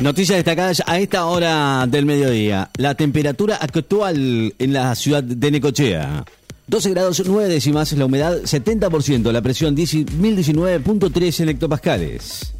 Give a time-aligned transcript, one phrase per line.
[0.00, 2.70] Noticias destacadas a esta hora del mediodía.
[2.76, 6.24] La temperatura actual en la ciudad de Necochea.
[6.68, 12.54] 12 grados 9 décimas, la humedad 70%, la presión 1019.3 en hectopascales.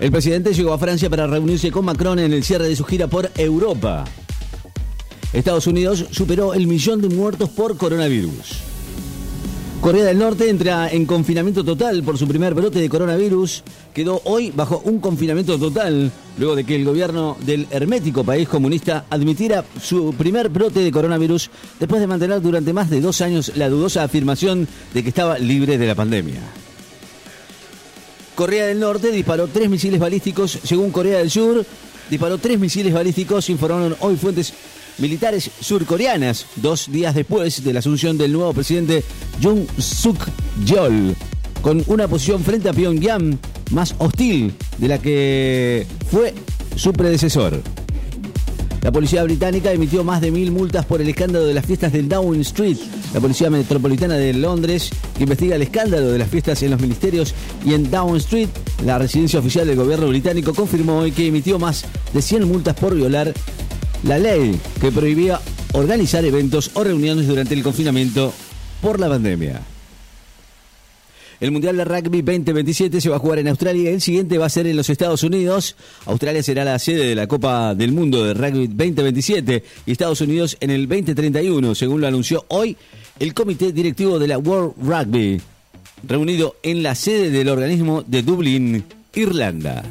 [0.00, 3.08] El presidente llegó a Francia para reunirse con Macron en el cierre de su gira
[3.08, 4.06] por Europa.
[5.34, 8.65] Estados Unidos superó el millón de muertos por coronavirus.
[9.80, 13.62] Corea del Norte entra en confinamiento total por su primer brote de coronavirus.
[13.94, 19.04] Quedó hoy bajo un confinamiento total luego de que el gobierno del hermético país comunista
[19.10, 23.68] admitiera su primer brote de coronavirus después de mantener durante más de dos años la
[23.68, 26.40] dudosa afirmación de que estaba libre de la pandemia.
[28.34, 31.64] Corea del Norte disparó tres misiles balísticos, según Corea del Sur,
[32.10, 34.52] disparó tres misiles balísticos, informaron hoy fuentes
[34.98, 39.04] militares surcoreanas, dos días después de la asunción del nuevo presidente
[39.42, 40.18] Jung Suk
[40.64, 41.14] Yeol,
[41.62, 43.38] con una posición frente a Pyongyang
[43.70, 46.34] más hostil de la que fue
[46.76, 47.62] su predecesor.
[48.86, 52.08] La policía británica emitió más de mil multas por el escándalo de las fiestas del
[52.08, 52.76] Downing Street.
[53.12, 57.34] La policía metropolitana de Londres, que investiga el escándalo de las fiestas en los ministerios
[57.64, 58.48] y en Downing Street,
[58.84, 62.94] la residencia oficial del gobierno británico, confirmó hoy que emitió más de 100 multas por
[62.94, 63.34] violar
[64.02, 65.40] la ley que prohibía
[65.72, 68.32] organizar eventos o reuniones durante el confinamiento
[68.80, 69.62] por la pandemia.
[71.38, 74.50] El Mundial de Rugby 2027 se va a jugar en Australia el siguiente va a
[74.50, 75.76] ser en los Estados Unidos.
[76.06, 80.56] Australia será la sede de la Copa del Mundo de Rugby 2027 y Estados Unidos
[80.60, 82.76] en el 2031, según lo anunció hoy
[83.18, 85.40] el Comité Directivo de la World Rugby,
[86.04, 89.84] reunido en la sede del organismo de Dublín, Irlanda.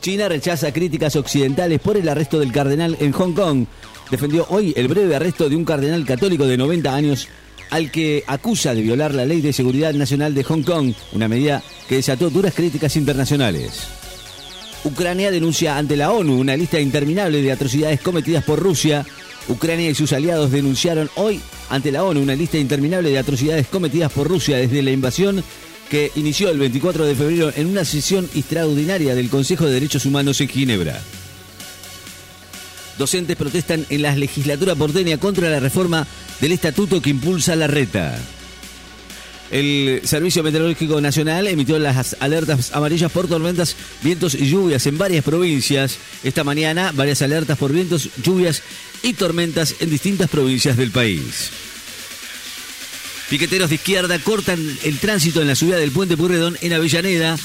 [0.00, 3.66] China rechaza críticas occidentales por el arresto del cardenal en Hong Kong.
[4.10, 7.28] Defendió hoy el breve arresto de un cardenal católico de 90 años
[7.70, 11.62] al que acusa de violar la ley de seguridad nacional de Hong Kong, una medida
[11.88, 13.88] que desató duras críticas internacionales.
[14.84, 19.04] Ucrania denuncia ante la ONU una lista interminable de atrocidades cometidas por Rusia.
[19.48, 24.10] Ucrania y sus aliados denunciaron hoy ante la ONU una lista interminable de atrocidades cometidas
[24.10, 25.44] por Rusia desde la invasión
[25.90, 30.40] que inició el 24 de febrero en una sesión extraordinaria del Consejo de Derechos Humanos
[30.40, 31.02] en Ginebra.
[32.96, 36.06] Docentes protestan en la legislatura porteña contra la reforma
[36.40, 38.16] del estatuto que impulsa la reta.
[39.50, 45.24] El Servicio Meteorológico Nacional emitió las alertas amarillas por tormentas, vientos y lluvias en varias
[45.24, 45.98] provincias.
[46.22, 48.62] Esta mañana, varias alertas por vientos, lluvias
[49.02, 51.50] y tormentas en distintas provincias del país.
[53.30, 57.38] Piqueteros de izquierda cortan el tránsito en la subida del puente Purredón en Avellaneda.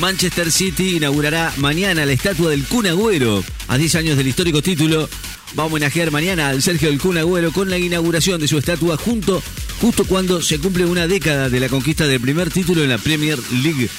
[0.00, 3.44] Manchester City inaugurará mañana la estatua del Kun Agüero.
[3.68, 5.10] A 10 años del histórico título,
[5.58, 8.96] va a homenajear mañana al Sergio del Kun Agüero con la inauguración de su estatua
[8.96, 9.42] junto,
[9.82, 13.38] justo cuando se cumple una década de la conquista del primer título en la Premier
[13.62, 13.90] League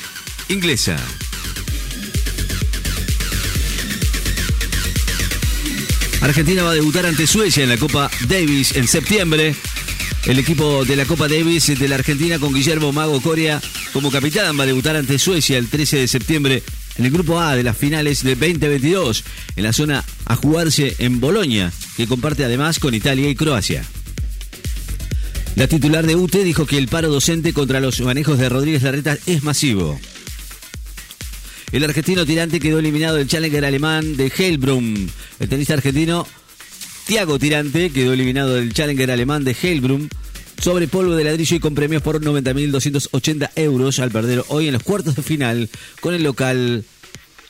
[0.49, 0.97] inglesa.
[6.19, 9.55] Argentina va a debutar ante Suecia en la Copa Davis en septiembre.
[10.25, 13.61] El equipo de la Copa Davis de la Argentina con Guillermo Mago Coria
[13.93, 16.63] como capitán va a debutar ante Suecia el 13 de septiembre
[16.97, 19.23] en el grupo A de las finales de 2022
[19.55, 23.83] en la zona a jugarse en Bolonia, que comparte además con Italia y Croacia.
[25.55, 29.17] La titular de UTE dijo que el paro docente contra los manejos de Rodríguez Larreta
[29.27, 29.99] es masivo.
[31.71, 35.07] El argentino tirante quedó eliminado del Challenger alemán de Heilbronn.
[35.39, 36.27] El tenista argentino
[37.05, 40.09] Tiago Tirante quedó eliminado del Challenger alemán de Heilbronn
[40.59, 44.81] sobre polvo de ladrillo y con premios por 90.280 euros al perder hoy en los
[44.81, 45.69] cuartos de final
[46.01, 46.83] con el local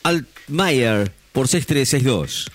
[0.02, 2.50] Altmaier por 6-3-6-2.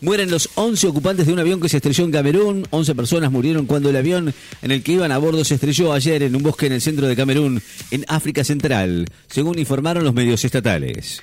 [0.00, 2.66] Mueren los 11 ocupantes de un avión que se estrelló en Camerún.
[2.70, 6.22] 11 personas murieron cuando el avión en el que iban a bordo se estrelló ayer
[6.24, 10.44] en un bosque en el centro de Camerún, en África Central, según informaron los medios
[10.44, 11.22] estatales.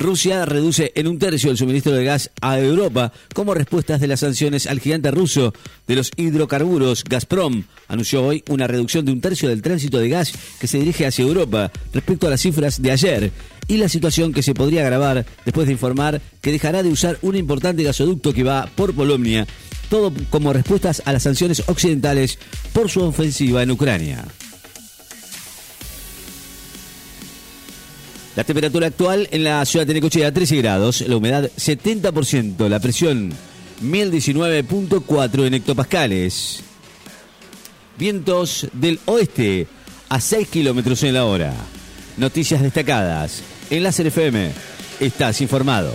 [0.00, 4.20] Rusia reduce en un tercio el suministro de gas a Europa como respuestas de las
[4.20, 5.52] sanciones al gigante ruso
[5.86, 7.64] de los hidrocarburos Gazprom.
[7.86, 11.26] Anunció hoy una reducción de un tercio del tránsito de gas que se dirige hacia
[11.26, 13.30] Europa respecto a las cifras de ayer
[13.68, 17.36] y la situación que se podría agravar después de informar que dejará de usar un
[17.36, 19.46] importante gasoducto que va por Polonia,
[19.90, 22.38] todo como respuestas a las sanciones occidentales
[22.72, 24.24] por su ofensiva en Ucrania.
[28.36, 33.32] La temperatura actual en la ciudad de Necochea, 13 grados, la humedad 70%, la presión
[33.82, 36.62] 1019.4 en hectopascales.
[37.98, 39.66] Vientos del oeste
[40.08, 41.52] a 6 kilómetros en la hora.
[42.16, 43.42] Noticias destacadas.
[43.68, 44.52] En Láser FM
[45.00, 45.92] estás informado.